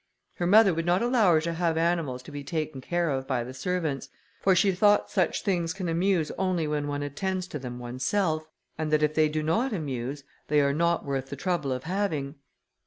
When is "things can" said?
5.43-5.87